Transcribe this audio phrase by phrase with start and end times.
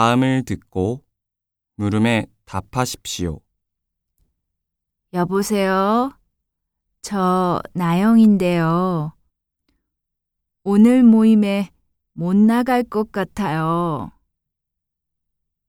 [0.00, 1.02] 다음을 듣고
[1.76, 3.40] 물음에 답하십시오.
[5.14, 6.12] 여보세요?
[7.00, 9.14] 저 나영인데요.
[10.64, 11.70] 오늘 모임에
[12.12, 14.12] 못 나갈 것 같아요.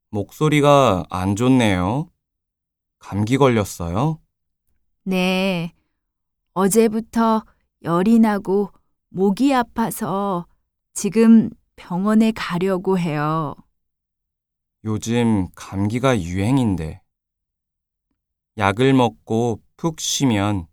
[0.10, 2.10] 목소리가 안 좋네요.
[3.00, 4.20] 감기 걸렸어요?
[5.04, 5.74] 네.
[6.52, 7.46] 어제부터
[7.82, 8.74] 열이 나고
[9.08, 10.48] 목이 아파서
[10.94, 13.56] 지금 병원에 가려고 해요.
[14.88, 17.02] 요즘 감기가 유행인데.
[18.58, 20.66] 약을 먹고 푹 쉬면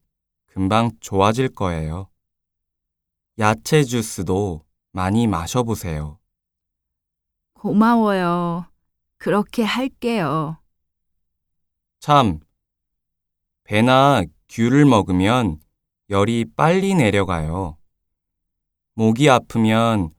[0.46, 2.08] 금방 좋아질 거예요.
[3.40, 6.20] 야채 주스도 많이 마셔보세요.
[7.54, 8.66] 고마워요.
[9.16, 10.58] 그렇게 할게요.
[11.98, 12.38] 참,
[13.64, 15.60] 배나 귤을 먹으면
[16.08, 17.78] 열이 빨리 내려가요.
[18.94, 20.14] 목이 아프면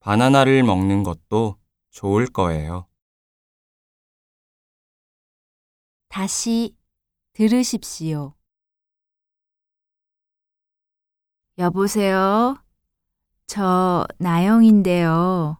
[0.00, 1.56] 바나나를 먹는 것도
[1.88, 2.87] 좋을 거예요.
[6.08, 6.74] 다시
[7.34, 8.34] 들으십시오.
[11.58, 12.56] 여보세요?
[13.46, 15.58] 저 나영인데요.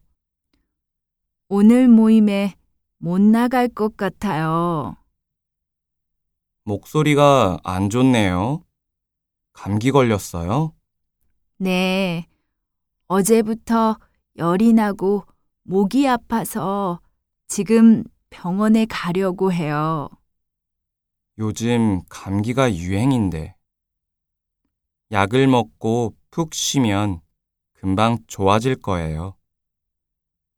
[1.48, 2.55] 오늘 모임에
[2.98, 4.96] 못 나갈 것 같아요.
[6.64, 8.62] 목소리가 안 좋네요.
[9.52, 10.74] 감기 걸렸어요?
[11.56, 12.28] 네.
[13.06, 13.98] 어제부터
[14.36, 15.24] 열이 나고
[15.62, 17.00] 목이 아파서
[17.48, 20.08] 지금 병원에 가려고 해요.
[21.39, 23.55] 요즘 감기가 유행인데.
[25.12, 27.20] 약을 먹고 푹 쉬면
[27.75, 29.36] 금방 좋아질 거예요.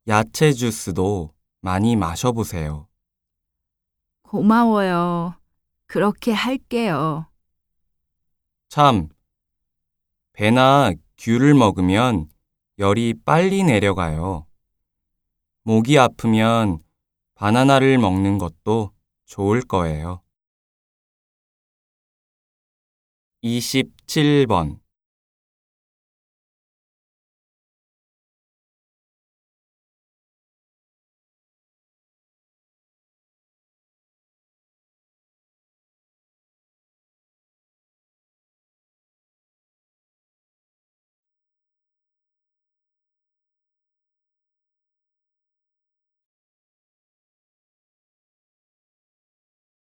[0.09, 2.89] 야채 주스도 많이 마셔보세요.
[4.23, 5.35] 고마워요.
[5.87, 7.27] 그렇게 할게요.
[8.71, 9.11] 참,
[10.33, 12.31] 배나 귤을 먹으면
[12.79, 14.47] 열이 빨리 내려가요.
[15.63, 16.79] 목이 아프면
[17.35, 18.93] 바나나를 먹는 것도
[19.27, 20.23] 좋을 거예요.
[23.43, 24.81] 27번.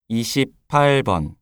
[0.08, 1.41] 28번